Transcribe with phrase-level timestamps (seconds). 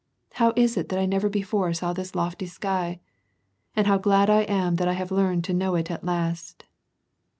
[0.31, 3.01] How is it that I never before saw this lofty sky?
[3.75, 6.65] and how glad I am that I have learned to know it at last